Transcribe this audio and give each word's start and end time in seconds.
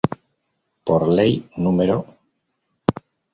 Por 0.87 1.03
Ley 1.15 1.47
No. 1.57 1.71